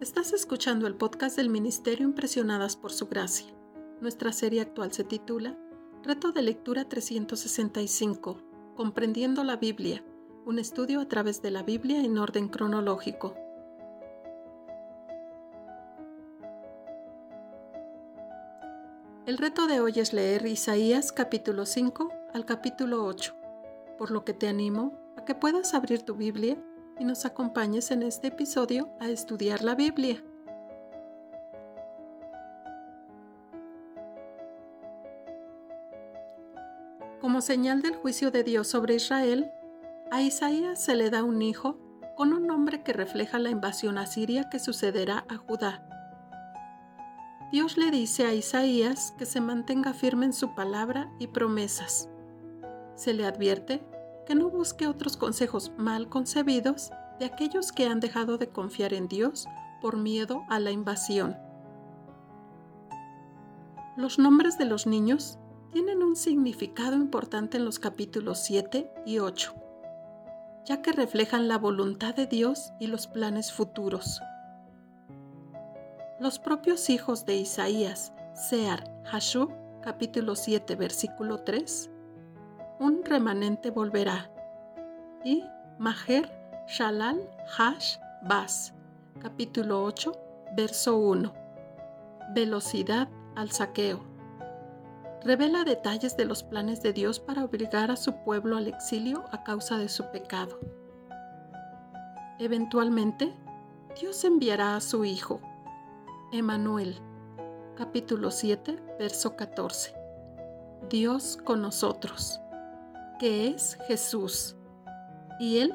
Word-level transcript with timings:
Estás 0.00 0.32
escuchando 0.32 0.86
el 0.86 0.94
podcast 0.94 1.36
del 1.36 1.50
Ministerio 1.50 2.06
Impresionadas 2.06 2.74
por 2.74 2.90
Su 2.90 3.06
Gracia. 3.08 3.48
Nuestra 4.00 4.32
serie 4.32 4.62
actual 4.62 4.92
se 4.92 5.04
titula 5.04 5.58
Reto 6.02 6.32
de 6.32 6.40
Lectura 6.40 6.88
365, 6.88 8.38
Comprendiendo 8.76 9.44
la 9.44 9.56
Biblia, 9.56 10.02
un 10.46 10.58
estudio 10.58 11.02
a 11.02 11.06
través 11.06 11.42
de 11.42 11.50
la 11.50 11.62
Biblia 11.62 12.02
en 12.02 12.16
orden 12.16 12.48
cronológico. 12.48 13.36
El 19.26 19.36
reto 19.36 19.66
de 19.66 19.80
hoy 19.80 19.92
es 19.96 20.14
leer 20.14 20.46
Isaías 20.46 21.12
capítulo 21.12 21.66
5 21.66 22.10
al 22.32 22.46
capítulo 22.46 23.04
8, 23.04 23.34
por 23.98 24.10
lo 24.12 24.24
que 24.24 24.32
te 24.32 24.48
animo 24.48 24.94
a 25.18 25.26
que 25.26 25.34
puedas 25.34 25.74
abrir 25.74 26.04
tu 26.04 26.14
Biblia 26.14 26.56
y 27.00 27.04
nos 27.04 27.24
acompañes 27.24 27.90
en 27.90 28.02
este 28.02 28.28
episodio 28.28 28.90
a 29.00 29.08
estudiar 29.08 29.64
la 29.64 29.74
Biblia. 29.74 30.22
Como 37.22 37.40
señal 37.40 37.80
del 37.80 37.96
juicio 37.96 38.30
de 38.30 38.44
Dios 38.44 38.68
sobre 38.68 38.96
Israel, 38.96 39.50
a 40.10 40.20
Isaías 40.20 40.78
se 40.78 40.94
le 40.94 41.08
da 41.08 41.24
un 41.24 41.40
hijo 41.40 41.78
con 42.16 42.34
un 42.34 42.46
nombre 42.46 42.82
que 42.82 42.92
refleja 42.92 43.38
la 43.38 43.48
invasión 43.48 43.96
asiria 43.96 44.50
que 44.50 44.58
sucederá 44.58 45.24
a 45.30 45.36
Judá. 45.38 45.82
Dios 47.50 47.78
le 47.78 47.90
dice 47.90 48.26
a 48.26 48.34
Isaías 48.34 49.14
que 49.18 49.24
se 49.24 49.40
mantenga 49.40 49.94
firme 49.94 50.26
en 50.26 50.34
su 50.34 50.54
palabra 50.54 51.10
y 51.18 51.28
promesas. 51.28 52.10
Se 52.94 53.14
le 53.14 53.24
advierte 53.24 53.82
que 54.30 54.36
no 54.36 54.48
busque 54.48 54.86
otros 54.86 55.16
consejos 55.16 55.72
mal 55.76 56.08
concebidos 56.08 56.92
de 57.18 57.24
aquellos 57.24 57.72
que 57.72 57.86
han 57.86 57.98
dejado 57.98 58.38
de 58.38 58.48
confiar 58.48 58.94
en 58.94 59.08
Dios 59.08 59.46
por 59.82 59.96
miedo 59.96 60.44
a 60.48 60.60
la 60.60 60.70
invasión. 60.70 61.36
Los 63.96 64.20
nombres 64.20 64.56
de 64.56 64.66
los 64.66 64.86
niños 64.86 65.40
tienen 65.72 66.04
un 66.04 66.14
significado 66.14 66.94
importante 66.94 67.56
en 67.56 67.64
los 67.64 67.80
capítulos 67.80 68.38
7 68.44 68.92
y 69.04 69.18
8, 69.18 69.52
ya 70.64 70.80
que 70.80 70.92
reflejan 70.92 71.48
la 71.48 71.58
voluntad 71.58 72.14
de 72.14 72.28
Dios 72.28 72.72
y 72.78 72.86
los 72.86 73.08
planes 73.08 73.50
futuros. 73.50 74.20
Los 76.20 76.38
propios 76.38 76.88
hijos 76.88 77.26
de 77.26 77.34
Isaías, 77.34 78.12
Sear, 78.34 79.02
Hashub, 79.06 79.50
capítulo 79.82 80.36
7, 80.36 80.76
versículo 80.76 81.42
3, 81.42 81.90
un 82.80 83.04
remanente 83.04 83.70
volverá. 83.70 84.30
Y 85.22 85.44
Maher 85.78 86.32
Shalal 86.66 87.20
Hash 87.58 87.98
Bas, 88.22 88.72
capítulo 89.20 89.84
8, 89.84 90.12
verso 90.56 90.96
1. 90.96 91.32
Velocidad 92.34 93.08
al 93.36 93.50
saqueo. 93.50 94.00
Revela 95.22 95.64
detalles 95.64 96.16
de 96.16 96.24
los 96.24 96.42
planes 96.42 96.82
de 96.82 96.94
Dios 96.94 97.20
para 97.20 97.44
obligar 97.44 97.90
a 97.90 97.96
su 97.96 98.14
pueblo 98.24 98.56
al 98.56 98.66
exilio 98.66 99.24
a 99.30 99.44
causa 99.44 99.76
de 99.76 99.90
su 99.90 100.10
pecado. 100.10 100.58
Eventualmente, 102.38 103.36
Dios 104.00 104.24
enviará 104.24 104.76
a 104.76 104.80
su 104.80 105.04
Hijo, 105.04 105.42
Emanuel, 106.32 106.96
capítulo 107.76 108.30
7, 108.30 108.82
verso 108.98 109.36
14. 109.36 109.94
Dios 110.88 111.36
con 111.44 111.60
nosotros 111.60 112.39
que 113.20 113.48
es 113.48 113.76
Jesús, 113.86 114.56
y 115.38 115.58
Él 115.58 115.74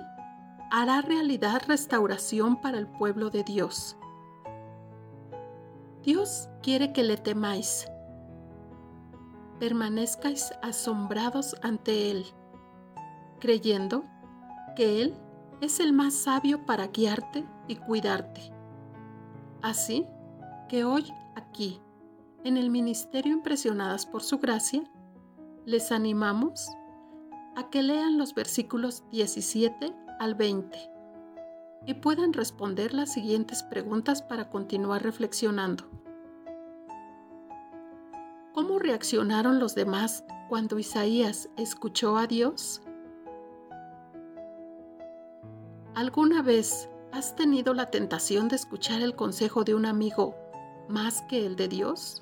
hará 0.71 1.01
realidad 1.01 1.61
restauración 1.67 2.59
para 2.59 2.79
el 2.79 2.87
pueblo 2.87 3.29
de 3.29 3.43
Dios. 3.43 3.95
Dios 6.01 6.49
quiere 6.63 6.91
que 6.91 7.03
le 7.03 7.17
temáis, 7.17 7.85
permanezcáis 9.59 10.53
asombrados 10.63 11.55
ante 11.61 12.09
Él, 12.09 12.25
creyendo 13.39 14.03
que 14.75 15.03
Él 15.03 15.13
es 15.61 15.79
el 15.79 15.93
más 15.93 16.15
sabio 16.15 16.65
para 16.65 16.87
guiarte 16.87 17.45
y 17.67 17.75
cuidarte. 17.75 18.41
Así 19.61 20.07
que 20.67 20.83
hoy 20.83 21.13
aquí, 21.35 21.79
en 22.43 22.57
el 22.57 22.71
Ministerio 22.71 23.33
Impresionadas 23.33 24.07
por 24.07 24.23
Su 24.23 24.39
Gracia, 24.39 24.83
les 25.65 25.91
animamos 25.91 26.75
a 27.55 27.69
que 27.69 27.81
lean 27.83 28.17
los 28.17 28.33
versículos 28.33 29.03
17 29.11 29.93
al 30.19 30.35
20 30.35 30.95
y 31.87 31.93
puedan 31.95 32.33
responder 32.33 32.93
las 32.93 33.13
siguientes 33.13 33.63
preguntas 33.63 34.21
para 34.21 34.49
continuar 34.49 35.03
reflexionando. 35.03 35.85
¿Cómo 38.53 38.79
reaccionaron 38.79 39.59
los 39.59 39.75
demás 39.75 40.23
cuando 40.49 40.79
Isaías 40.79 41.49
escuchó 41.57 42.17
a 42.17 42.27
Dios? 42.27 42.81
¿Alguna 45.93 46.41
vez 46.41 46.89
has 47.11 47.35
tenido 47.35 47.73
la 47.73 47.85
tentación 47.87 48.47
de 48.47 48.55
escuchar 48.55 49.01
el 49.01 49.15
consejo 49.15 49.63
de 49.63 49.75
un 49.75 49.85
amigo 49.85 50.35
más 50.89 51.21
que 51.23 51.45
el 51.45 51.55
de 51.55 51.67
Dios? 51.67 52.21